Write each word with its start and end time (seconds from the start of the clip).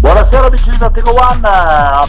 Buonasera 0.00 0.46
amici 0.46 0.70
di 0.70 0.78
Vertigo 0.78 1.12
One, 1.14 1.46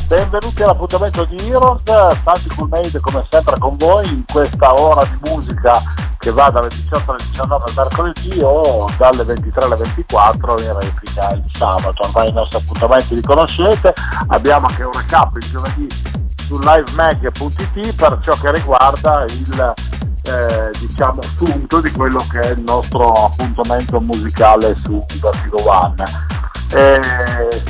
benvenuti 0.07 0.63
all'appuntamento 0.63 1.25
di 1.25 1.35
Heroes, 1.49 1.83
tanti 1.83 2.47
cool 2.55 2.69
made 2.69 2.97
come 3.01 3.21
sempre 3.29 3.57
con 3.59 3.75
voi 3.75 4.07
in 4.07 4.23
questa 4.31 4.73
ora 4.73 5.03
di 5.03 5.29
musica 5.29 5.73
che 6.17 6.31
va 6.31 6.49
dalle 6.49 6.69
18 6.69 7.11
alle 7.11 7.19
19 7.21 7.63
al 7.65 7.73
mercoledì 7.75 8.39
o 8.43 8.89
dalle 8.97 9.25
23 9.25 9.65
alle 9.65 9.75
24 9.75 10.61
in 10.61 10.79
replica 10.79 11.31
il 11.31 11.43
sabato. 11.51 12.03
Ormai 12.03 12.29
i 12.29 12.31
nostri 12.31 12.59
appuntamenti 12.59 13.15
li 13.15 13.21
conoscete, 13.21 13.93
abbiamo 14.27 14.67
anche 14.67 14.83
un 14.83 14.93
recap 14.93 15.35
il 15.35 15.49
giovedì 15.49 15.87
su 16.37 16.57
livemag.it 16.59 17.95
per 17.95 18.19
ciò 18.23 18.31
che 18.39 18.51
riguarda 18.53 19.25
il 19.25 19.73
eh, 20.23 20.71
diciamo 20.79 21.19
assunto 21.19 21.81
di 21.81 21.91
quello 21.91 22.25
che 22.31 22.39
è 22.39 22.51
il 22.51 22.61
nostro 22.61 23.11
appuntamento 23.11 23.99
musicale 23.99 24.75
su 24.75 25.05
Vertigo 25.19 25.69
One. 25.69 26.39
Eh, 26.73 27.01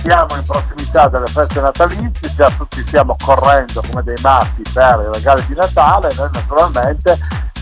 siamo 0.04 0.36
in 0.36 0.46
prossimità 0.46 1.08
delle 1.08 1.26
feste 1.26 1.60
natalizie, 1.60 2.36
già 2.36 2.48
tutti 2.56 2.86
stiamo 2.86 3.16
correndo 3.24 3.82
come 3.90 4.04
dei 4.04 4.18
matti 4.22 4.62
per 4.72 5.04
i 5.08 5.12
regali 5.12 5.44
di 5.48 5.56
Natale, 5.56 6.10
noi 6.16 6.30
naturalmente 6.32 7.18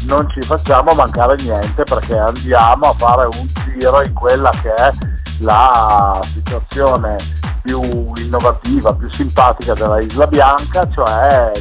non 0.06 0.30
ci 0.32 0.42
facciamo 0.42 0.94
mancare 0.96 1.36
niente 1.42 1.84
perché 1.84 2.18
andiamo 2.18 2.90
a 2.90 2.94
fare 2.94 3.26
un 3.26 3.48
giro 3.64 4.02
in 4.02 4.14
quella 4.14 4.50
che 4.62 4.74
è 4.74 4.92
la 5.40 6.20
situazione 6.24 7.16
più 7.62 7.82
innovativa, 8.18 8.94
più 8.94 9.12
simpatica 9.12 9.74
della 9.74 10.00
Isla 10.02 10.28
Bianca, 10.28 10.88
cioè 10.90 11.52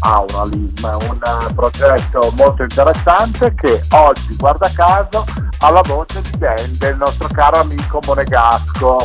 Auralism, 0.00 0.84
un 0.84 1.54
progetto 1.54 2.32
molto 2.36 2.62
interessante 2.62 3.54
che 3.54 3.82
oggi, 3.90 4.36
guarda 4.36 4.70
caso, 4.74 5.24
ha 5.58 5.70
la 5.70 5.82
voce 5.82 6.20
di 6.20 6.38
Dan, 6.38 6.76
del 6.78 6.96
nostro 6.96 7.28
caro 7.32 7.60
amico 7.60 8.00
Monegasco. 8.06 8.98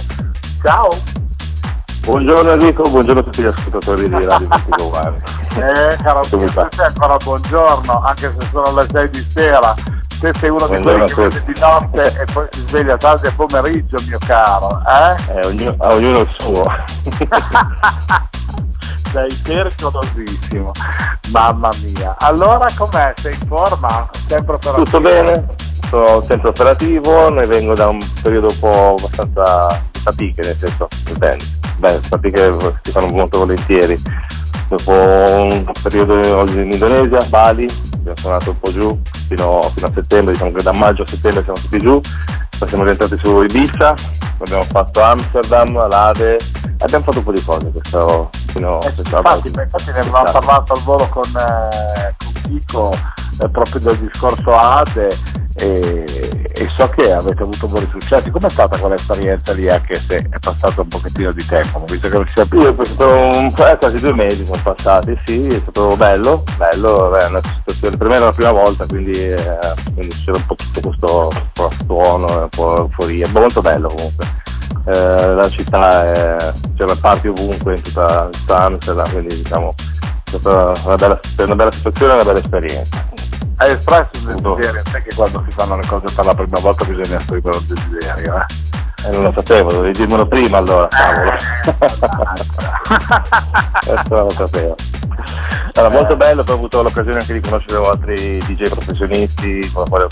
Ciao! 0.61 0.89
Buongiorno 2.03 2.53
Enrico, 2.53 2.83
buongiorno 2.89 3.21
a 3.21 3.23
tutti 3.23 3.43
gli 3.43 3.45
ascoltatori 3.45 4.09
di 4.09 4.09
Radio 4.09 4.47
24 4.47 5.39
Eh, 5.53 5.97
caro 6.01 6.21
te 6.21 6.81
ancora 6.81 7.17
buongiorno, 7.17 8.01
anche 8.03 8.33
se 8.39 8.47
sono 8.51 8.73
le 8.73 8.87
6 8.89 9.09
di 9.09 9.21
sera. 9.21 9.75
Te 10.21 10.31
sei 10.37 10.51
uno 10.51 10.67
di 10.67 10.79
quelli 10.83 11.03
che 11.05 11.41
di 11.45 11.53
notte 11.59 12.21
e 12.21 12.25
poi 12.31 12.45
si 12.51 12.61
sveglia 12.67 12.95
tardi 12.95 13.25
a 13.25 13.33
pomeriggio, 13.35 13.97
mio 14.05 14.19
caro. 14.23 14.79
Eh? 14.85 15.15
eh 15.33 15.47
ognuno, 15.47 15.75
ognuno 15.79 16.19
il 16.19 16.35
suo. 16.37 16.63
sei 19.11 19.33
pericolosissimo, 19.41 20.73
mamma 21.31 21.71
mia. 21.81 22.15
Allora 22.19 22.67
com'è? 22.77 23.13
Sei 23.15 23.33
in 23.33 23.47
forma? 23.47 24.07
Sempre 24.27 24.57
operativo? 24.57 24.83
Tutto 24.83 24.99
bene, 24.99 25.47
sono 25.89 26.21
sempre 26.21 26.49
operativo, 26.49 27.31
ne 27.31 27.47
vengo 27.47 27.73
da 27.73 27.87
un 27.87 27.97
periodo 28.21 28.49
un 28.49 28.59
po' 28.59 28.95
abbastanza 28.99 29.81
fatiche, 30.03 30.43
nel 30.43 30.55
senso, 30.55 30.87
bene, 31.17 31.37
beh, 31.79 31.99
fatiche 31.99 32.55
si 32.83 32.91
fanno 32.91 33.07
molto 33.07 33.39
volentieri. 33.39 33.99
Dopo 34.67 34.91
un 34.91 35.63
periodo 35.81 36.45
in 36.51 36.71
Indonesia, 36.71 37.27
Bali, 37.27 37.67
abbiamo 37.95 38.17
suonato 38.17 38.51
un 38.51 38.59
po' 38.59 38.71
giù 38.71 39.01
fino, 39.31 39.61
fino 39.73 39.87
a 39.87 39.91
settembre, 39.93 40.33
diciamo 40.33 40.51
che 40.51 40.61
da 40.61 40.73
maggio 40.73 41.03
a 41.03 41.07
settembre 41.07 41.43
siamo 41.43 41.59
tutti 41.59 41.79
giù, 41.79 42.01
poi 42.59 42.67
siamo 42.67 42.83
rientrati 42.83 43.17
su 43.23 43.41
Ibiza, 43.41 43.93
abbiamo 44.39 44.63
fatto 44.65 45.01
Amsterdam, 45.01 45.87
Lade, 45.87 46.37
abbiamo 46.79 47.03
fatto 47.05 47.19
un 47.19 47.23
po' 47.23 47.31
di 47.31 47.43
cose 47.43 47.71
questo 47.71 48.29
fino 48.47 48.81
eh, 48.81 48.93
infatti, 48.97 49.47
infatti 49.47 49.91
ne 49.91 49.99
avevamo 49.99 50.31
parlato 50.31 50.73
al 50.73 50.81
volo 50.81 51.07
con, 51.07 51.23
eh, 51.23 52.13
con 52.17 52.33
Chico 52.41 52.93
eh, 53.39 53.49
proprio 53.49 53.79
del 53.79 53.97
discorso 53.99 54.51
ADE 54.51 55.09
e, 55.55 56.03
e, 56.53 56.69
so 56.69 56.87
che 56.89 57.11
avete 57.11 57.43
avuto 57.43 57.67
buoni 57.67 57.87
successi. 57.89 58.31
Com'è 58.31 58.49
stata 58.49 58.77
quell'esperienza 58.77 59.53
lì 59.53 59.69
anche 59.69 59.95
se 59.95 60.17
è 60.17 60.39
passato 60.39 60.81
un 60.81 60.87
pochettino 60.87 61.31
di 61.31 61.45
tempo? 61.45 61.83
Visto 61.87 62.09
che 62.09 62.17
non 62.17 62.27
ci 62.27 62.47
più. 62.47 62.61
Io 62.61 62.73
un, 62.73 63.53
eh, 63.57 63.77
quasi 63.77 63.99
due 63.99 64.13
mesi 64.13 64.45
sono 64.45 64.59
passati, 64.61 65.17
sì, 65.25 65.47
è 65.47 65.59
stato 65.61 65.95
bello, 65.95 66.43
bello, 66.57 67.09
beh, 67.09 67.25
una 67.25 67.41
situazione, 67.57 67.97
per 67.97 68.07
me 68.07 68.15
era 68.15 68.25
la 68.25 68.31
prima 68.31 68.51
volta, 68.51 68.85
quindi, 68.85 69.11
eh, 69.11 69.59
quindi 69.93 70.15
c'era 70.23 70.37
un 70.37 70.45
po' 70.45 70.55
tutto 70.55 70.79
questo 70.79 71.31
frastuono, 71.53 72.41
un 72.41 72.49
po' 72.49 72.77
euforia, 72.77 73.27
molto 73.29 73.61
bello 73.61 73.87
comunque. 73.89 74.25
Eh, 74.85 75.33
la 75.33 75.49
città 75.49 76.13
è, 76.13 76.53
c'era 76.75 76.95
parti 76.95 77.27
ovunque 77.27 77.75
in 77.75 77.81
tutta, 77.81 78.29
tutta 78.31 78.63
Amsterdam, 78.63 79.11
quindi 79.11 79.35
diciamo 79.35 79.73
è 79.77 80.37
stata 80.37 80.71
una 80.85 80.95
bella, 80.95 81.19
una 81.39 81.55
bella 81.55 81.71
situazione 81.71 82.13
e 82.13 82.15
una 82.15 82.23
bella 82.23 82.39
esperienza. 82.39 83.20
Hai 83.57 83.71
espresso 83.71 84.09
un 84.25 84.41
desiderio, 84.41 84.81
sai 84.89 85.03
che 85.03 85.13
quando 85.15 85.43
si 85.47 85.55
fanno 85.55 85.77
le 85.77 85.85
cose 85.85 86.05
per 86.13 86.25
la 86.25 86.33
prima 86.33 86.59
volta 86.59 86.83
bisogna 86.85 87.17
esprimere 87.17 87.57
un 87.57 87.65
desiderio, 87.67 88.37
eh? 88.37 88.45
Eh, 89.03 89.09
non 89.11 89.23
lo 89.23 89.33
sapevo, 89.35 89.71
dovevi 89.71 89.97
dirmelo 89.97 90.27
prima 90.27 90.57
allora, 90.57 90.87
cavolo. 90.87 91.31
Questo 93.83 94.15
non 94.15 94.23
lo 94.23 94.29
sapevo. 94.29 94.75
Era 95.73 95.89
molto 95.89 96.15
bello, 96.15 96.43
poi 96.43 96.53
ho 96.53 96.57
avuto 96.57 96.83
l'occasione 96.83 97.17
anche 97.17 97.33
di 97.33 97.39
conoscere 97.39 97.83
altri 97.83 98.37
DJ 98.39 98.69
professionisti, 98.69 99.71
con 99.71 99.85
i 99.85 99.89
quali 99.89 100.03
ho 100.03 100.09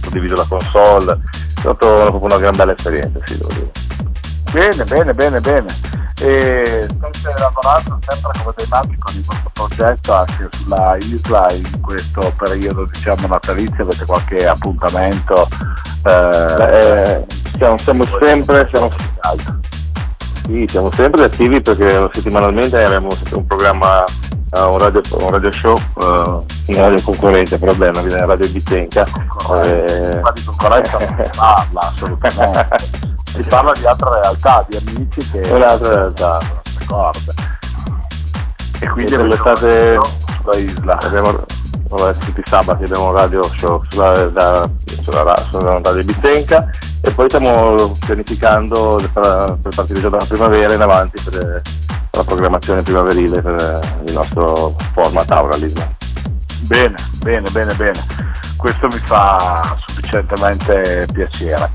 condiviso 0.00 0.36
la 0.36 0.46
console. 0.48 1.12
È 1.12 1.18
stata 1.58 1.86
proprio 1.86 2.24
una 2.24 2.38
gran 2.38 2.54
bella 2.54 2.72
esperienza, 2.72 3.18
sì, 3.24 3.36
devo 3.36 3.52
dire. 3.52 3.70
Bene, 4.52 4.84
bene, 4.84 5.12
bene, 5.12 5.40
bene. 5.40 5.66
E 6.22 6.86
state 6.88 7.38
lavorando 7.38 7.98
sempre 8.06 8.30
come 8.38 8.52
dei 8.56 8.66
matti 8.68 8.96
con 8.98 9.14
il 9.14 9.24
vostro 9.24 9.50
progetto 9.54 10.14
anche 10.14 10.48
sulla 10.50 10.96
isla 10.98 11.46
in 11.52 11.80
questo 11.80 12.32
periodo 12.36 12.84
diciamo 12.84 13.26
natalizio, 13.26 13.82
avete 13.82 14.04
qualche 14.04 14.46
appuntamento? 14.46 15.48
Eh, 16.04 17.24
siamo, 17.56 17.78
siamo 17.78 18.04
sempre, 18.18 18.68
siamo, 18.70 18.90
sì, 20.44 20.66
siamo 20.68 20.90
sempre 20.92 21.24
attivi 21.24 21.60
perché 21.62 22.08
settimanalmente 22.12 22.82
abbiamo 22.82 23.08
un 23.32 23.46
programma 23.46 24.04
Uh, 24.52 24.72
un, 24.72 24.78
radio, 24.78 25.00
un, 25.12 25.30
radio, 25.30 25.52
show 25.52 25.78
uh, 25.94 26.44
in 26.66 26.76
radio 26.76 27.00
concorrente, 27.04 27.56
però 27.56 27.72
beh, 27.72 27.90
una 27.90 28.24
radio 28.24 28.48
Bitenca. 28.48 29.06
Eh, 29.64 30.20
ma 30.20 30.32
di 30.32 30.44
concorrenza 30.44 30.98
non 30.98 31.08
si 31.22 31.38
parla 31.38 31.80
assolutamente. 31.80 32.78
si 33.26 33.42
parla 33.44 33.72
di 33.72 33.86
altre 33.86 34.10
realtà, 34.10 34.66
di 34.68 34.76
amici 34.76 35.30
che 35.30 35.52
un'altra 35.52 35.94
realtà. 35.94 36.38
Ricorda. 36.78 37.32
E 38.80 38.88
quindi 38.88 39.16
l'estate 39.16 40.00
sulla 40.40 40.56
isla. 40.56 40.98
Abbiamo, 41.00 41.36
tutti 42.18 42.40
i 42.40 42.42
sabati 42.44 42.84
abbiamo 42.84 43.10
un 43.10 43.16
radio 43.16 43.42
show 43.54 43.80
sulla, 43.88 44.24
da, 44.30 44.68
sulla, 45.00 45.36
sulla 45.48 45.80
radio 45.80 46.04
Bitenca 46.04 46.68
e 47.02 47.10
poi 47.12 47.28
stiamo 47.28 47.96
pianificando 48.04 49.00
per, 49.12 49.58
per 49.62 49.74
partire 49.74 50.00
già 50.00 50.08
dalla 50.08 50.24
primavera 50.26 50.72
in 50.72 50.80
avanti 50.80 51.22
per 51.22 51.62
la 52.20 52.24
programmazione 52.24 52.82
primaverile 52.82 53.40
per 53.40 53.80
il 54.04 54.12
nostro 54.12 54.76
format 54.92 55.30
Auralism. 55.30 55.80
Bene, 56.62 56.94
bene, 57.22 57.48
bene, 57.50 57.74
bene. 57.74 57.98
Questo 58.56 58.88
mi 58.88 58.98
fa 58.98 59.74
sufficientemente 59.86 61.06
piacere. 61.12 61.70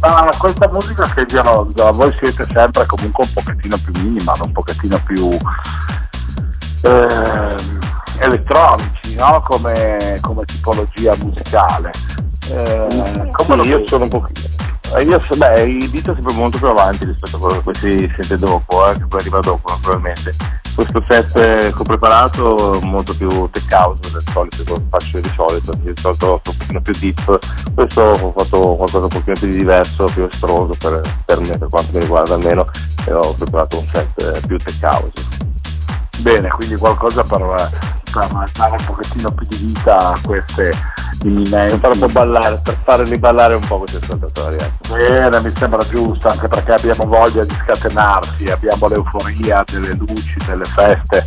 Ma 0.00 0.28
questa 0.38 0.68
musica 0.68 1.08
che 1.14 1.26
io, 1.28 1.72
voi 1.92 2.14
siete 2.18 2.46
sempre 2.52 2.86
comunque 2.86 3.24
un 3.24 3.32
pochettino 3.32 3.76
più 3.78 3.92
minimal, 4.00 4.40
un 4.42 4.52
pochettino 4.52 5.00
più 5.04 5.36
eh, 6.82 7.54
elettronici, 8.18 9.14
no? 9.16 9.42
come, 9.44 10.18
come, 10.20 10.44
tipologia 10.44 11.14
musicale. 11.16 11.90
Eh, 12.50 13.30
come 13.32 13.62
sì, 13.62 13.68
io 13.68 13.82
sono 13.86 14.04
un 14.04 14.10
pochino 14.10 14.63
io, 15.00 15.20
beh, 15.36 15.62
i 15.62 16.00
sono 16.02 16.14
sempre 16.14 16.34
molto 16.34 16.58
più 16.58 16.68
avanti 16.68 17.04
rispetto 17.04 17.36
a 17.36 17.38
quello 17.38 17.60
che 17.62 17.74
si 17.74 18.12
sente 18.14 18.38
dopo, 18.38 18.90
eh, 18.90 18.96
che 18.96 19.06
poi 19.06 19.20
arriva 19.20 19.40
dopo 19.40 19.70
naturalmente. 19.70 20.34
Questo 20.74 21.04
set 21.08 21.32
che 21.32 21.72
ho 21.76 21.84
preparato 21.84 22.80
è 22.80 22.84
molto 22.84 23.14
più 23.16 23.48
tech 23.50 23.70
house 23.70 24.10
del 24.10 24.24
solito 24.32 24.64
che 24.64 24.82
faccio 24.88 25.20
di 25.20 25.30
solito, 25.36 25.72
di 25.74 25.92
solito 25.94 26.40
un 26.44 26.56
pochino 26.56 26.80
più 26.80 26.92
deep, 26.98 27.38
questo 27.74 28.00
ho 28.02 28.30
fatto 28.30 28.74
qualcosa 28.74 29.04
un 29.04 29.08
pochino 29.08 29.36
più 29.38 29.50
diverso, 29.50 30.06
più 30.06 30.28
estroso 30.30 30.74
per, 30.78 31.00
per 31.24 31.40
me, 31.40 31.56
per 31.58 31.68
quanto 31.68 31.90
mi 31.92 32.00
riguarda 32.00 32.34
almeno, 32.34 32.68
e 33.04 33.12
ho 33.12 33.34
preparato 33.34 33.78
un 33.78 33.86
set 33.86 34.46
più 34.46 34.58
tech 34.58 34.82
house. 34.82 35.12
Bene, 36.18 36.48
quindi 36.48 36.74
qualcosa 36.74 37.22
per, 37.22 37.70
per 38.14 38.50
dare 38.52 38.76
un 38.78 38.84
pochettino 38.84 39.30
più 39.32 39.46
di 39.48 39.56
vita 39.56 39.96
a 39.96 40.18
queste 40.22 40.70
imminenti. 41.22 41.78
Per, 41.78 41.96
far 41.96 42.10
ballare, 42.12 42.60
per 42.62 42.76
farli 42.82 43.18
ballare 43.18 43.54
un 43.54 43.66
po' 43.66 43.78
questi 43.78 43.96
ascoltatori. 43.96 44.56
Ecco. 44.56 44.94
Bene, 44.94 45.40
mi 45.40 45.52
sembra 45.56 45.84
giusto, 45.88 46.28
anche 46.28 46.48
perché 46.48 46.72
abbiamo 46.72 47.06
voglia 47.06 47.44
di 47.44 47.54
scatenarsi, 47.62 48.50
abbiamo 48.50 48.88
l'euforia 48.88 49.64
delle 49.66 49.94
luci, 49.94 50.36
delle 50.46 50.64
feste 50.64 51.24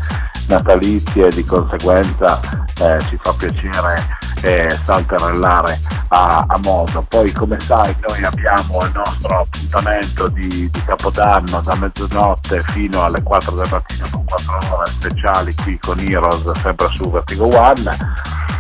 natalizie 0.48 1.28
di 1.30 1.44
conseguenza 1.44 2.39
eh, 2.80 3.00
ci 3.10 3.18
fa 3.22 3.33
piacere 3.33 4.07
eh, 4.42 4.69
saltarellare 4.86 5.80
a, 6.10 6.45
a, 6.48 6.60
modo. 6.63 7.04
Poi 7.07 7.31
come 7.31 7.60
sai 7.60 7.95
noi 8.07 8.24
abbiamo 8.24 8.83
il 8.83 8.92
nostro 8.94 9.42
appuntamento 9.42 10.28
di, 10.30 10.48
di, 10.48 10.83
Capodanno 10.86 11.62
da 11.62 11.75
mezzanotte 11.75 12.62
fino 12.68 13.04
alle 13.04 13.22
4 13.24 13.56
del 13.56 13.68
mattino 13.69 14.07
con 14.12 14.25
4 14.25 14.75
ore 14.75 14.90
speciali 14.90 15.56
qui 15.56 15.78
con 15.80 16.00
Heroes 16.00 16.51
sempre 16.62 16.77
su 16.86 17.10
Vertigo 17.10 17.48
One 17.48 17.98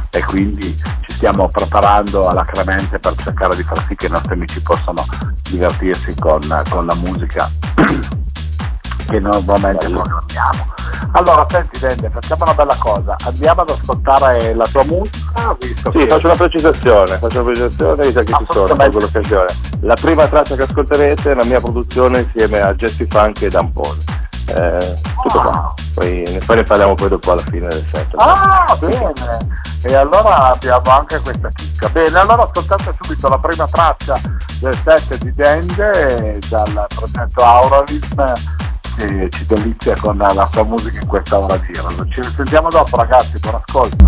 e 0.09 0.23
quindi 0.23 0.65
ci 1.01 1.11
stiamo 1.11 1.47
preparando 1.49 2.27
alacremente 2.27 2.97
per 2.97 3.13
cercare 3.15 3.55
di 3.55 3.63
far 3.63 3.85
sì 3.87 3.95
che 3.95 4.07
i 4.07 4.09
nostri 4.09 4.33
amici 4.33 4.61
possano 4.61 5.05
divertirsi 5.49 6.15
con, 6.15 6.41
con 6.69 6.85
la 6.85 6.95
musica 6.95 7.49
che 9.07 9.19
normalmente 9.19 9.87
programmiamo. 9.89 10.75
Allora, 11.11 11.45
senti 11.49 11.79
Dende, 11.79 12.09
facciamo 12.09 12.43
una 12.43 12.53
bella 12.53 12.75
cosa, 12.77 13.15
andiamo 13.25 13.61
ad 13.61 13.69
ascoltare 13.69 14.53
la 14.53 14.65
tua 14.65 14.83
musica, 14.83 15.55
visto 15.59 15.91
sì, 15.91 15.97
che... 15.99 16.07
faccio 16.07 16.27
una 16.27 16.35
precisazione, 16.35 17.17
faccio 17.17 17.41
una 17.41 17.51
precisazione, 17.51 18.03
visto 18.03 18.19
che 18.23 18.33
ci 18.33 18.45
sono, 18.49 18.75
colgo 18.75 18.99
l'occasione. 18.99 19.45
La 19.81 19.95
prima 19.99 20.27
traccia 20.27 20.55
che 20.55 20.63
ascolterete 20.63 21.31
è 21.31 21.33
la 21.35 21.45
mia 21.45 21.59
produzione 21.59 22.19
insieme 22.19 22.59
a 22.59 22.73
Jesse 22.73 23.05
Funk 23.07 23.41
e 23.41 23.49
Dan 23.49 23.71
Paul. 23.71 23.97
Eh, 24.47 24.99
tutto 25.21 25.39
qua. 25.39 25.73
Poi, 25.93 26.41
poi, 26.45 26.55
ne 26.55 26.63
parliamo 26.63 26.95
poi 26.95 27.09
dopo 27.09 27.31
alla 27.31 27.41
fine 27.41 27.67
del 27.67 27.85
set. 27.91 28.13
Ah, 28.15 28.77
bene! 28.79 29.13
E 29.81 29.95
allora 29.95 30.51
abbiamo 30.51 30.89
anche 30.89 31.19
questa 31.19 31.49
chicca. 31.49 31.89
Bene, 31.89 32.17
allora 32.17 32.43
ascoltate 32.43 32.93
subito 33.01 33.27
la 33.27 33.37
prima 33.37 33.67
traccia 33.67 34.19
del 34.59 34.77
set 34.83 35.17
di 35.17 35.33
Dende 35.33 36.39
dal 36.49 36.85
progetto 36.95 37.43
Auralism 37.43 38.23
che 38.97 39.29
ci 39.29 39.45
delizia 39.45 39.95
con 39.95 40.17
la 40.17 40.49
sua 40.51 40.63
musica 40.63 40.99
in 40.99 41.07
questa 41.07 41.37
ora 41.37 41.55
di 41.57 41.71
Heroes. 41.73 42.03
Ci 42.11 42.21
risentiamo 42.21 42.69
dopo 42.69 42.95
ragazzi, 42.95 43.37
buon 43.39 43.55
ascolto. 43.55 44.05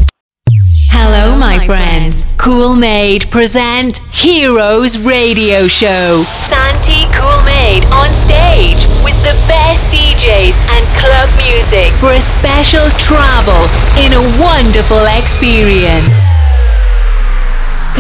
Hello, 0.92 1.36
my 1.38 1.60
friends. 1.66 2.34
Cool 2.38 2.76
Made 2.76 3.28
present 3.30 4.02
Heroes 4.12 5.02
Radio 5.04 5.68
Show. 5.68 6.24
Santi 6.24 7.08
Cool 7.16 7.49
On 7.60 8.14
stage 8.14 8.88
with 9.04 9.20
the 9.20 9.36
best 9.52 9.92
DJs 9.92 10.56
and 10.72 10.84
club 10.96 11.28
music 11.36 11.92
for 12.00 12.14
a 12.14 12.20
special 12.22 12.88
travel 12.96 13.68
in 14.00 14.14
a 14.16 14.24
wonderful 14.40 15.04
experience. 15.20 16.24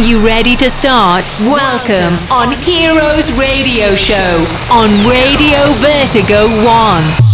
You 0.08 0.26
ready 0.26 0.56
to 0.56 0.70
start? 0.70 1.26
Welcome 1.42 2.16
on 2.32 2.56
Heroes 2.64 3.38
Radio 3.38 3.96
Show 3.96 4.48
on 4.72 4.88
Radio 5.04 5.60
Vertigo 5.84 6.48
1. 6.64 7.29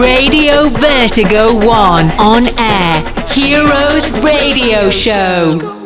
Radio 0.00 0.70
Vertigo 0.70 1.54
1 1.58 2.10
on 2.18 2.44
air. 2.56 3.26
Heroes 3.28 4.18
Radio 4.20 4.88
Show. 4.88 5.79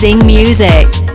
Amazing 0.00 0.24
music. 0.26 1.07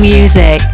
Music. 0.00 0.67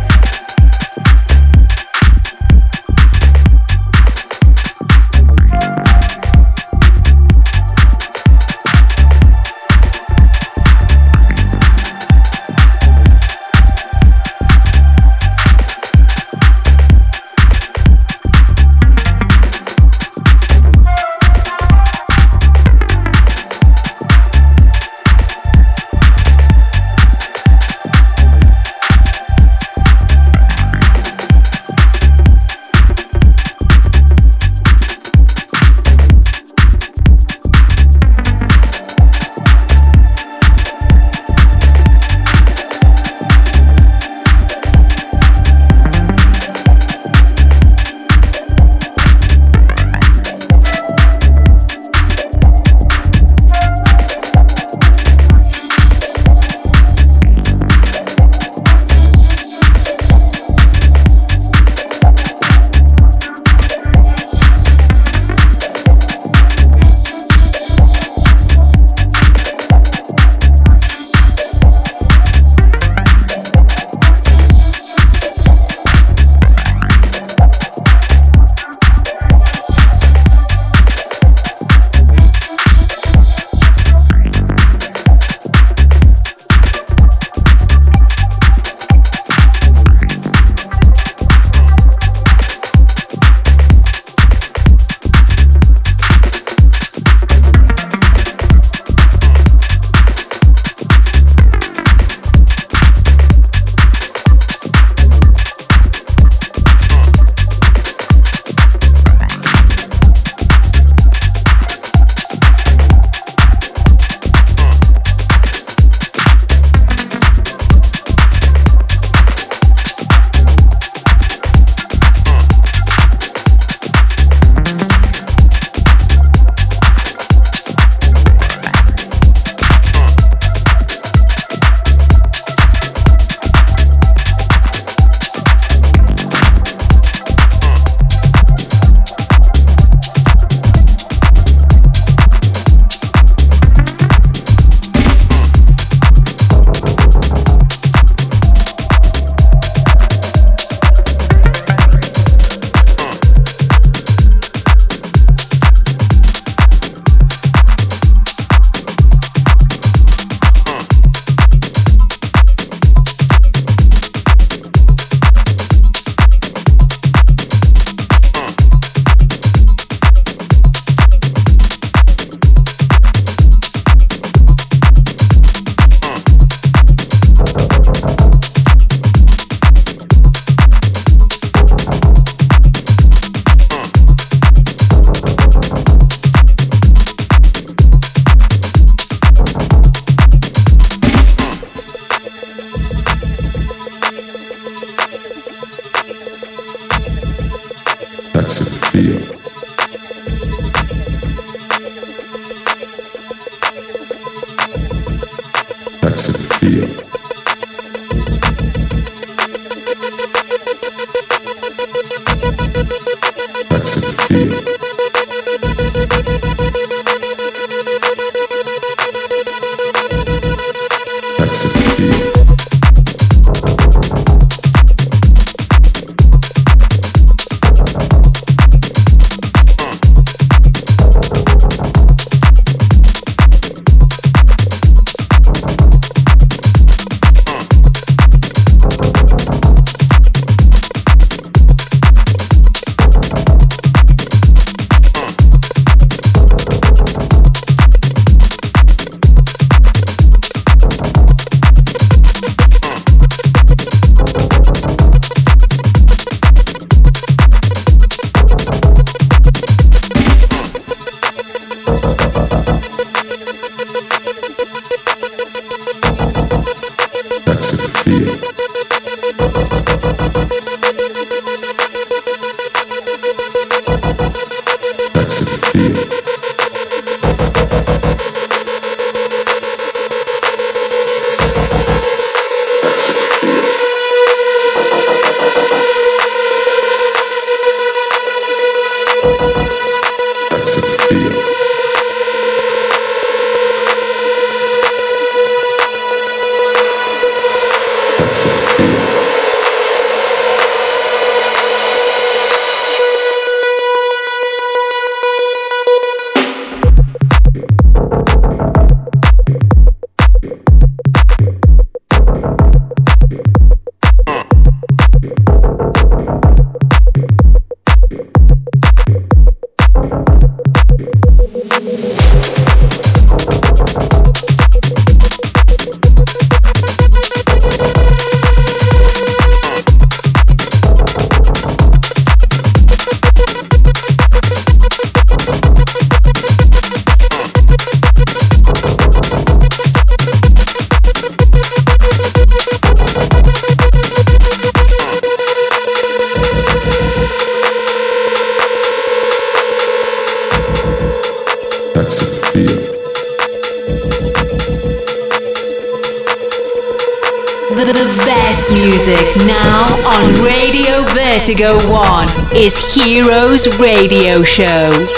Heroes 362.94 363.66
Radio 363.80 364.44
Show. 364.44 365.13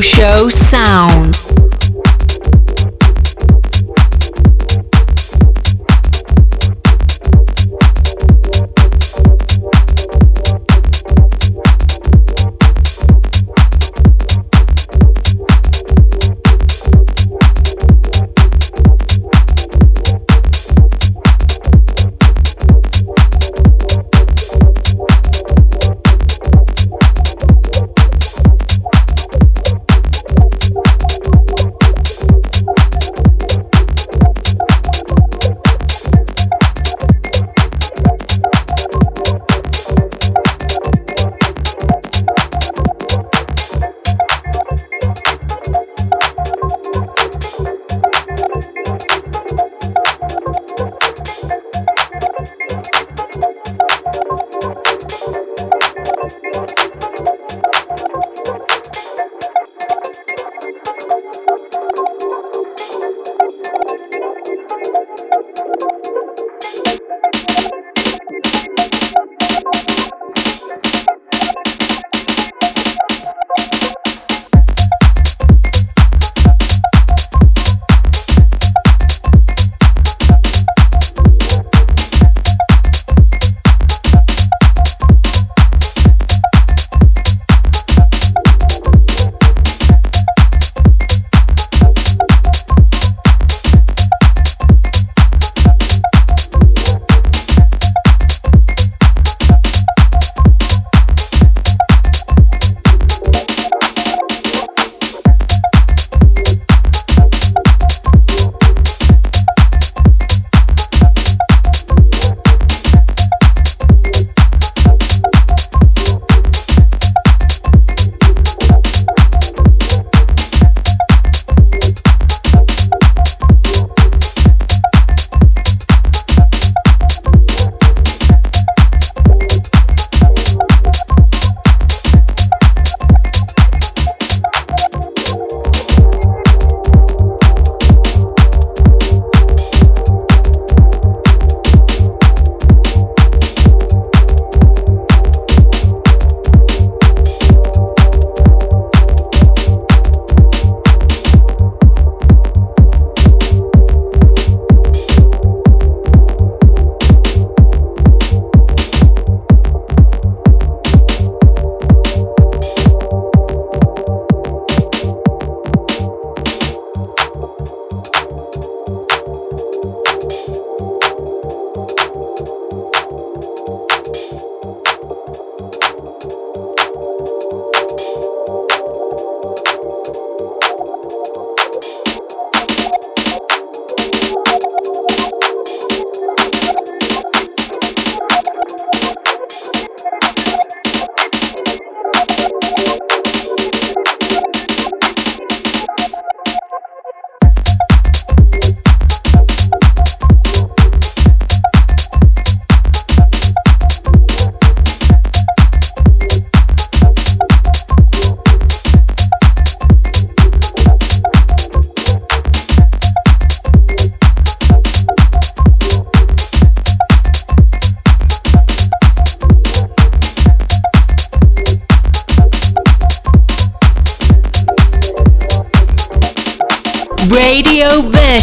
Show 0.00 0.48
sound. 0.48 1.33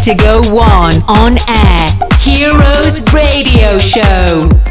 Vertigo 0.04 0.41
1 0.52 1.04
on 1.08 1.38
air. 1.47 2.10
Heroes 2.20 3.06
Radio 3.14 3.78
Show. 3.78 4.70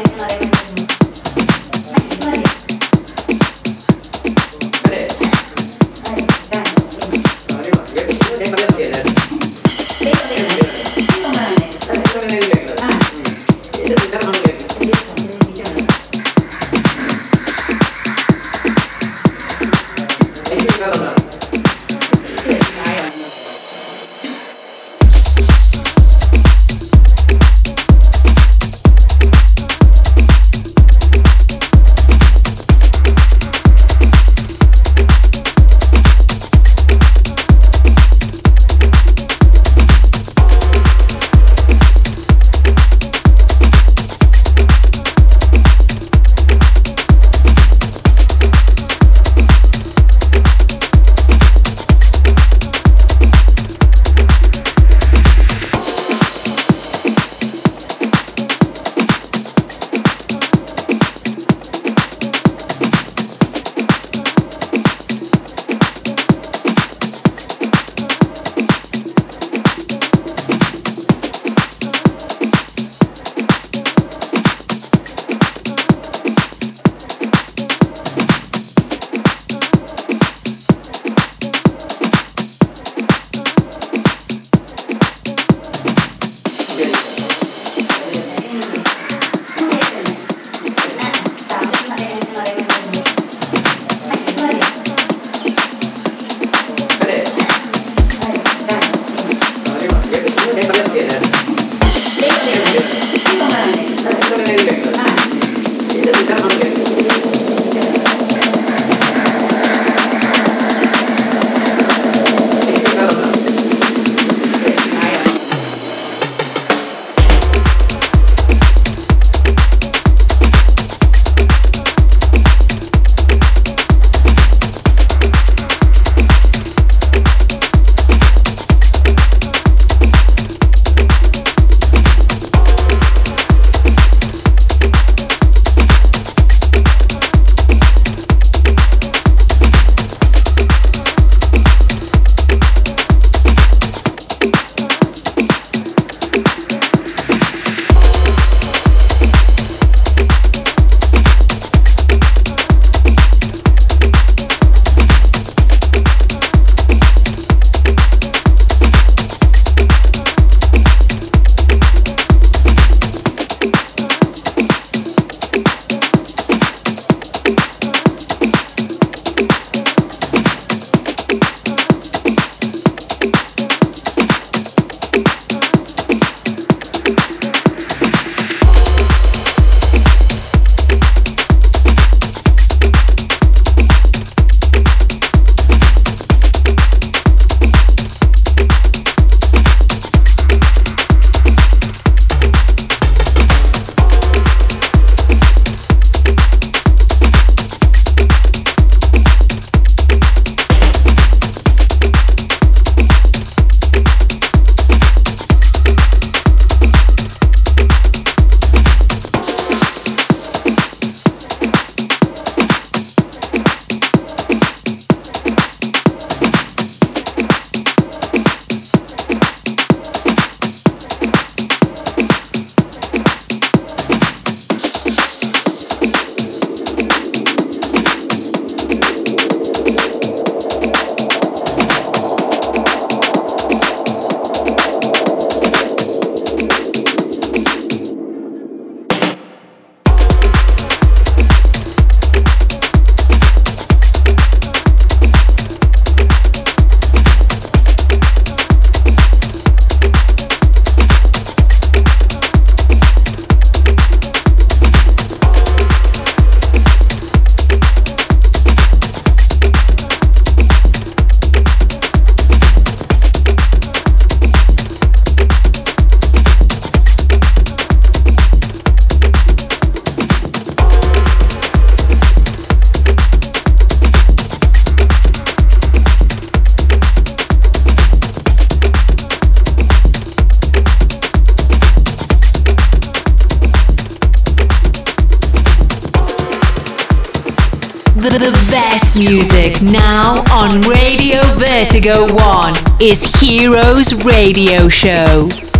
Heroes 293.61 294.15
Radio 294.25 294.89
Show. 294.89 295.70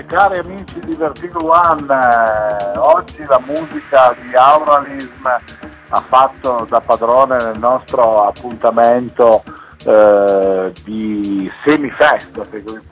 Dende, 0.00 0.06
cari 0.06 0.38
amici 0.38 0.80
di 0.80 0.94
Vertigo 0.94 1.52
One, 1.52 1.86
eh, 1.88 2.78
oggi 2.78 3.24
la 3.26 3.40
musica 3.44 4.14
di 4.20 4.34
Auralism 4.34 5.26
ha 5.26 6.00
fatto 6.00 6.66
da 6.68 6.80
padrone 6.80 7.36
nel 7.36 7.58
nostro 7.58 8.24
appuntamento 8.24 9.42
eh, 9.84 10.72
di 10.84 11.50
semifesta, 11.62 12.44
se 12.44 12.64
così 12.64 12.88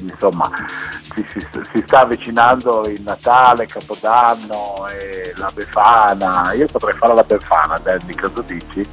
insomma 0.00 0.48
si, 1.12 1.24
si, 1.28 1.40
si, 1.72 1.82
sta 1.86 2.00
avvicinando 2.00 2.86
il 2.88 3.02
Natale, 3.02 3.66
Capodanno 3.66 4.86
e 4.88 5.34
la 5.36 5.50
Befana, 5.52 6.52
io 6.52 6.66
potrei 6.66 6.94
fare 6.94 7.14
la 7.14 7.24
Befana, 7.24 7.78
Danny, 7.82 8.14
cosa 8.14 8.42
dici? 8.46 8.88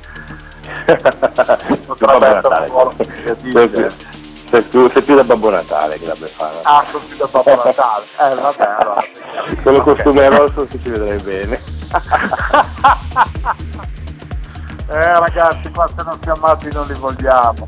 Potrebbe 1.86 2.28
essere 2.28 2.60
un 2.60 2.66
buono 2.68 2.93
sei 4.50 4.62
più, 4.64 4.89
sei 4.89 5.02
più 5.02 5.16
da 5.16 5.24
Babbo 5.24 5.50
Natale 5.50 6.00
che 6.00 6.06
da 6.06 6.16
Befana. 6.18 6.60
Ah, 6.64 6.86
sono 6.89 7.04
più 7.08 7.18
da 7.18 7.28
Babbo 7.30 7.64
Natale. 7.64 8.06
Eh, 8.20 8.36
vabbè, 8.36 8.76
allora. 8.80 9.04
Quello 9.62 9.80
okay. 9.80 9.93
costume 9.93 10.30
rosso 10.30 10.66
si 10.66 10.80
ci 10.80 10.89
vedrai 10.89 11.20
bene. 11.20 11.62
eh, 14.89 15.20
ragazzi, 15.20 15.70
qua 15.72 15.88
se 15.88 16.04
non 16.04 16.18
si 16.22 16.30
ammazzi 16.30 16.70
non 16.72 16.88
li 16.88 16.93
vogliamo. 16.93 17.66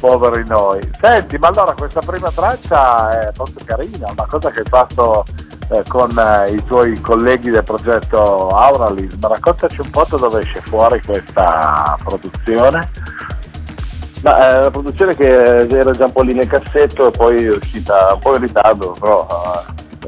Poveri 0.00 0.44
noi. 0.46 0.80
Senti, 1.00 1.38
ma 1.38 1.48
allora 1.48 1.72
questa 1.72 2.00
prima 2.00 2.30
traccia 2.30 3.20
è 3.20 3.32
molto 3.36 3.60
carina, 3.64 4.10
una 4.10 4.26
cosa 4.28 4.50
che 4.50 4.60
hai 4.60 4.66
fatto 4.68 5.24
eh, 5.70 5.82
con 5.88 6.16
eh, 6.16 6.52
i 6.52 6.64
tuoi 6.64 7.00
colleghi 7.00 7.50
del 7.50 7.64
progetto 7.64 8.48
Auralism. 8.48 9.26
Raccontaci 9.26 9.80
un 9.80 9.90
po' 9.90 10.06
da 10.08 10.16
dove 10.16 10.40
esce 10.40 10.60
fuori 10.62 11.02
questa 11.02 11.96
produzione. 12.02 12.90
Ma, 14.22 14.48
eh, 14.48 14.60
la 14.62 14.70
produzione 14.70 15.14
che 15.14 15.28
era 15.30 15.90
già 15.92 16.06
un 16.06 16.12
po' 16.12 16.22
lì 16.22 16.34
nel 16.34 16.48
cassetto, 16.48 17.10
poi 17.10 17.44
è 17.44 17.52
uscita 17.52 18.14
un 18.14 18.18
po' 18.18 18.34
in 18.34 18.42
ritardo, 18.42 18.96
però 18.98 19.26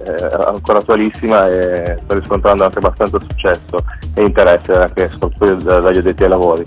eh, 0.05 0.15
è 0.15 0.37
ancora 0.47 0.79
attualissima 0.79 1.49
e 1.49 1.97
sto 2.03 2.15
riscontrando 2.15 2.65
anche 2.65 2.79
abbastanza 2.79 3.21
successo 3.21 3.77
e 4.15 4.23
interesse 4.23 4.73
anche 4.73 5.11
dagli 5.63 5.99
addetti 5.99 6.25
ai 6.25 6.29
lavori. 6.29 6.65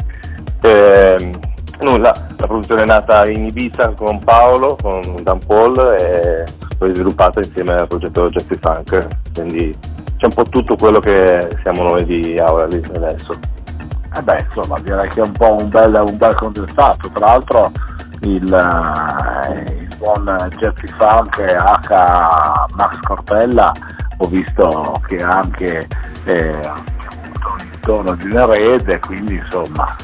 E, 0.61 1.17
ehm, 1.19 1.39
nulla, 1.81 2.13
la 2.37 2.47
produzione 2.47 2.83
è 2.83 2.85
nata 2.85 3.27
in 3.27 3.45
Ibiza 3.45 3.93
con 3.95 4.19
Paolo, 4.19 4.77
con 4.81 5.01
Dan 5.21 5.39
Paul 5.45 5.95
e 5.99 6.45
poi 6.77 6.93
sviluppata 6.93 7.39
insieme 7.39 7.73
al 7.73 7.87
progetto 7.87 8.29
Jeffrey 8.29 8.57
Funk, 8.59 9.07
quindi 9.33 9.75
c'è 10.17 10.25
un 10.25 10.33
po' 10.33 10.43
tutto 10.43 10.75
quello 10.75 10.99
che 10.99 11.49
siamo 11.61 11.83
noi 11.83 12.05
di 12.05 12.39
Auralis 12.39 12.89
adesso. 12.95 13.37
Eh 14.15 14.21
beh, 14.21 14.45
insomma, 14.47 14.79
direi 14.79 15.09
che 15.09 15.19
è 15.19 15.23
un 15.23 15.31
po' 15.31 15.55
un 15.59 15.69
bel, 15.69 16.03
un 16.07 16.17
bel 16.17 16.35
condensato. 16.35 17.09
Tra 17.09 17.25
l'altro 17.25 17.71
il, 18.21 18.53
eh, 18.53 19.71
il 19.79 19.95
buon 19.97 20.49
Jeffy 20.57 20.87
Funk 20.87 21.39
H. 21.39 22.67
Max 22.75 22.99
Cortella 23.01 23.71
ho 24.17 24.27
visto 24.27 25.01
che 25.07 25.17
anche 25.17 25.87
eh, 26.25 26.59
un 26.59 27.79
tono 27.81 28.15
di 28.15 28.25
un 28.25 28.37
erede, 28.37 28.99
quindi 28.99 29.35
insomma... 29.35 29.95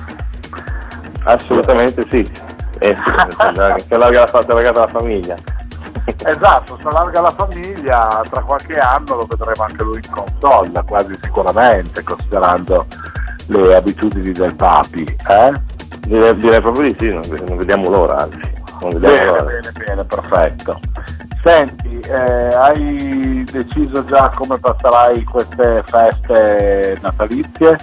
Assolutamente 1.25 2.07
sì, 2.09 2.31
eh, 2.79 2.95
sì 2.95 3.83
si 3.85 3.93
allarga 3.93 4.23
la, 4.31 4.71
la 4.71 4.87
famiglia. 4.87 5.35
Esatto, 6.25 6.77
si 6.79 6.87
allarga 6.87 7.21
la 7.21 7.31
famiglia, 7.31 8.23
tra 8.29 8.41
qualche 8.41 8.79
anno 8.79 9.15
lo 9.15 9.25
vedremo 9.25 9.63
anche 9.63 9.83
lui 9.83 9.99
in 10.01 10.09
console, 10.09 10.83
quasi 10.85 11.19
sicuramente, 11.21 12.01
considerando 12.03 12.85
le 13.49 13.75
abitudini 13.75 14.31
del 14.31 14.55
papi, 14.55 15.03
eh? 15.03 15.51
Direi, 16.01 16.35
direi 16.37 16.61
proprio 16.61 16.91
di 16.91 16.95
sì, 16.97 17.07
non, 17.07 17.21
non 17.47 17.57
vediamo 17.57 17.89
l'ora, 17.89 18.17
anzi. 18.17 18.39
Non 18.81 18.91
vediamo 18.91 19.15
bene, 19.15 19.25
l'ora. 19.25 19.43
bene, 19.43 19.71
bene, 19.85 20.03
perfetto. 20.03 20.79
Senti, 21.41 21.99
eh, 21.99 22.47
hai 22.55 23.43
deciso 23.49 24.03
già 24.05 24.31
come 24.35 24.57
passerai 24.59 25.23
queste 25.23 25.83
feste 25.85 26.97
natalizie? 27.01 27.77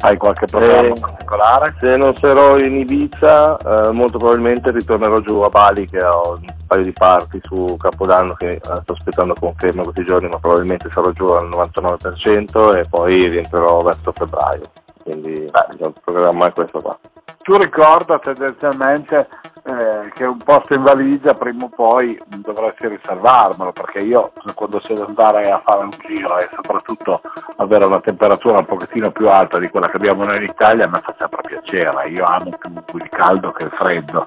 Hai 0.00 0.16
qualche 0.16 0.46
programma 0.46 0.94
eh, 0.94 1.00
particolare? 1.00 1.74
Se 1.78 1.96
non 1.96 2.14
sarò 2.16 2.58
in 2.58 2.76
Ibiza, 2.76 3.56
eh, 3.58 3.92
molto 3.92 4.18
probabilmente 4.18 4.70
ritornerò 4.70 5.18
giù 5.20 5.40
a 5.40 5.48
Bali 5.48 5.86
che 5.86 6.02
ho 6.02 6.38
un 6.40 6.46
paio 6.66 6.82
di 6.82 6.92
parti 6.92 7.38
su 7.42 7.76
Capodanno 7.78 8.32
che 8.34 8.50
eh, 8.50 8.60
sto 8.60 8.94
aspettando 8.94 9.34
conferma 9.38 9.82
questi 9.82 10.04
giorni, 10.04 10.28
ma 10.28 10.38
probabilmente 10.38 10.88
sarò 10.90 11.10
giù 11.10 11.26
al 11.26 11.48
99% 11.48 12.76
e 12.78 12.84
poi 12.88 13.28
rientrerò 13.28 13.78
verso 13.80 14.12
febbraio 14.12 14.62
quindi 15.02 15.32
il 15.32 15.94
programma 16.04 16.46
è 16.46 16.52
questo 16.52 16.80
qua. 16.80 16.98
Tu 17.42 17.56
ricorda 17.56 18.18
tendenzialmente 18.18 19.28
eh, 19.64 20.10
che 20.12 20.24
un 20.24 20.38
posto 20.38 20.74
in 20.74 20.82
valigia 20.82 21.34
prima 21.34 21.64
o 21.64 21.68
poi 21.68 22.20
dovresti 22.26 22.88
riservarmelo 22.88 23.70
perché 23.70 23.98
io 23.98 24.32
quando 24.54 24.80
so 24.80 25.04
andare 25.06 25.50
a 25.50 25.58
fare 25.58 25.84
un 25.84 25.90
giro 26.04 26.36
e 26.38 26.48
soprattutto 26.52 27.20
avere 27.58 27.86
una 27.86 28.00
temperatura 28.00 28.58
un 28.58 28.64
pochettino 28.64 29.12
più 29.12 29.28
alta 29.28 29.60
di 29.60 29.68
quella 29.68 29.86
che 29.86 29.96
abbiamo 29.96 30.24
noi 30.24 30.38
in 30.38 30.42
Italia 30.44 30.88
mi 30.88 30.98
fa 31.00 31.14
sempre 31.16 31.40
piacere, 31.42 32.08
io 32.08 32.24
amo 32.24 32.50
più 32.84 32.98
il 32.98 33.08
caldo 33.08 33.52
che 33.52 33.64
il 33.64 33.70
freddo. 33.70 34.26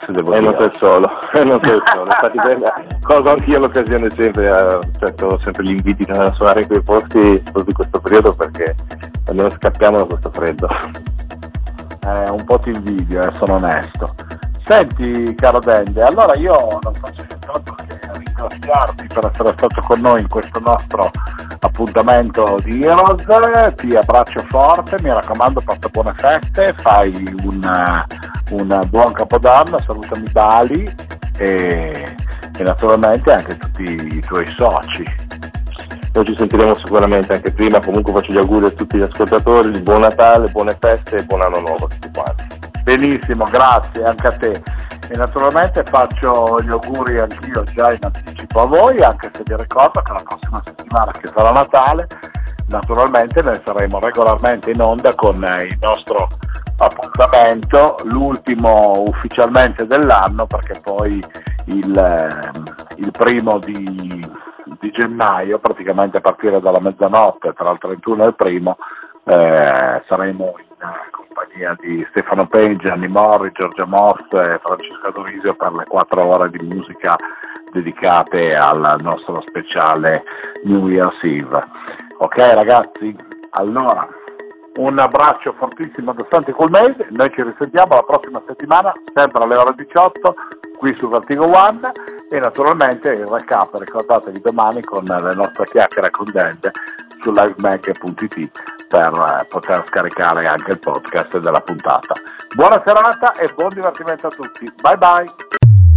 Se 0.00 0.12
devo 0.12 0.34
e 0.34 0.38
dire. 0.40 0.50
non 0.50 0.60
sei 0.60 0.78
solo, 0.78 1.10
e 1.32 1.44
non 1.44 1.58
sei 1.60 1.82
solo, 1.94 2.04
infatti 2.10 2.38
colgo 3.02 3.30
anch'io 3.30 3.58
l'occasione 3.58 4.10
sempre, 4.10 4.48
eh, 4.48 4.78
certo, 4.98 5.38
sempre 5.40 5.64
gli 5.64 5.70
inviti 5.70 6.04
a 6.10 6.32
suonare 6.34 6.60
in 6.60 6.66
quei 6.66 6.82
posti 6.82 7.20
proprio 7.20 7.64
in 7.66 7.74
questo 7.74 8.00
periodo 8.00 8.34
perché 8.34 8.74
almeno 9.28 9.48
scappiamo 9.48 9.96
da 9.96 10.04
questo 10.04 10.30
freddo. 10.30 10.68
Eh, 12.06 12.30
un 12.30 12.44
po' 12.44 12.58
ti 12.58 12.68
invidio, 12.68 13.22
eh, 13.22 13.32
sono 13.32 13.54
onesto. 13.54 14.43
Senti, 14.66 15.34
caro 15.34 15.58
Dende, 15.58 16.00
allora 16.00 16.34
io 16.38 16.56
non 16.80 16.94
faccio 16.94 17.22
nient'altro 17.28 17.74
che 17.86 17.98
ringraziarti 18.14 19.06
per 19.12 19.30
essere 19.30 19.52
stato 19.52 19.80
con 19.82 20.00
noi 20.00 20.20
in 20.22 20.28
questo 20.28 20.58
nostro 20.60 21.10
appuntamento 21.60 22.58
di 22.62 22.82
Heroes, 22.82 23.74
ti 23.74 23.94
abbraccio 23.94 24.40
forte, 24.48 24.96
mi 25.02 25.10
raccomando 25.10 25.60
porta 25.62 25.88
buone 25.88 26.14
feste, 26.16 26.74
fai 26.78 27.12
un, 27.42 28.04
un 28.52 28.80
buon 28.88 29.12
capodanno, 29.12 29.78
salutami 29.80 30.30
Bali 30.30 30.94
e, 31.36 32.16
e 32.56 32.62
naturalmente 32.62 33.32
anche 33.32 33.58
tutti 33.58 33.82
i 33.82 34.20
tuoi 34.20 34.46
soci. 34.46 35.04
Noi 36.14 36.24
ci 36.24 36.34
sentiremo 36.38 36.74
sicuramente 36.76 37.34
anche 37.34 37.52
prima, 37.52 37.80
comunque 37.80 38.14
faccio 38.14 38.32
gli 38.32 38.38
auguri 38.38 38.66
a 38.66 38.70
tutti 38.70 38.96
gli 38.96 39.02
ascoltatori, 39.02 39.78
buon 39.82 40.00
Natale, 40.00 40.48
buone 40.50 40.74
feste 40.80 41.16
e 41.16 41.24
buon 41.24 41.42
anno 41.42 41.60
nuovo 41.60 41.84
a 41.84 41.88
tutti 41.88 42.08
quanti. 42.14 42.53
Benissimo, 42.84 43.44
grazie 43.44 44.04
anche 44.04 44.26
a 44.26 44.36
te. 44.36 44.62
E 45.08 45.16
naturalmente 45.16 45.82
faccio 45.84 46.58
gli 46.62 46.70
auguri 46.70 47.18
anch'io 47.18 47.62
già 47.64 47.90
in 47.90 47.98
anticipo 48.02 48.60
a 48.60 48.66
voi, 48.66 48.98
anche 49.02 49.30
se 49.32 49.42
vi 49.44 49.56
ricordo 49.56 50.02
che 50.02 50.12
la 50.12 50.22
prossima 50.22 50.62
settimana 50.62 51.10
che 51.12 51.28
sarà 51.34 51.50
Natale, 51.50 52.06
naturalmente 52.68 53.40
noi 53.40 53.58
saremo 53.64 53.98
regolarmente 54.00 54.70
in 54.70 54.80
onda 54.82 55.14
con 55.14 55.36
il 55.36 55.78
nostro 55.80 56.28
appuntamento, 56.76 57.96
l'ultimo 58.04 59.02
ufficialmente 59.06 59.86
dell'anno, 59.86 60.46
perché 60.46 60.78
poi 60.82 61.22
il, 61.66 61.98
ehm, 61.98 62.64
il 62.96 63.10
primo 63.10 63.58
di 63.58 64.42
di 64.78 64.90
gennaio, 64.90 65.58
praticamente 65.58 66.18
a 66.18 66.20
partire 66.20 66.60
dalla 66.60 66.80
mezzanotte 66.80 67.52
tra 67.54 67.70
il 67.70 67.78
31 67.78 68.24
e 68.24 68.26
il 68.28 68.34
primo, 68.34 68.76
eh, 69.24 70.02
saremo 70.06 70.54
in 70.58 70.66
compagnia 71.34 71.74
di 71.78 72.06
Stefano 72.10 72.46
Peggi, 72.46 72.86
Anni 72.86 73.08
Morri, 73.08 73.50
Giorgia 73.52 73.84
Moss 73.86 74.22
e 74.30 74.60
Francesca 74.62 75.10
Dorisio 75.12 75.52
per 75.54 75.72
le 75.72 75.84
quattro 75.84 76.26
ore 76.26 76.48
di 76.50 76.64
musica 76.64 77.16
dedicate 77.72 78.50
al 78.50 78.96
nostro 79.00 79.42
speciale 79.44 80.22
New 80.62 80.86
Year's 80.86 81.18
Eve. 81.22 81.60
Ok 82.18 82.38
ragazzi? 82.38 83.14
Allora, 83.50 84.06
un 84.76 84.98
abbraccio 84.98 85.54
fortissimo 85.58 86.12
da 86.12 86.24
Santi 86.30 86.52
Colmese, 86.52 87.08
noi 87.10 87.30
ci 87.30 87.42
risentiamo 87.42 87.94
la 87.96 88.02
prossima 88.02 88.40
settimana, 88.46 88.92
sempre 89.12 89.42
alle 89.42 89.58
ore 89.58 89.74
18, 89.76 90.34
qui 90.78 90.94
su 90.98 91.08
Vertigo 91.08 91.44
One 91.44 91.80
e 92.30 92.38
naturalmente 92.38 93.10
il 93.10 93.26
recap 93.26 93.74
ricordatevi 93.74 94.40
domani 94.40 94.82
con 94.82 95.04
le 95.04 95.34
nostre 95.34 95.64
chiacchiere 95.66 96.10
con 96.10 96.26
Dente 96.32 96.70
su 97.24 97.32
livemag.it 97.32 98.50
per 98.86 99.12
eh, 99.12 99.46
poter 99.48 99.82
scaricare 99.88 100.46
anche 100.46 100.72
il 100.72 100.78
podcast 100.78 101.38
della 101.38 101.60
puntata. 101.60 102.12
Buona 102.54 102.82
serata 102.84 103.32
e 103.32 103.50
buon 103.56 103.70
divertimento 103.70 104.26
a 104.26 104.30
tutti. 104.30 104.70
Bye 104.82 104.98
bye! 104.98 105.24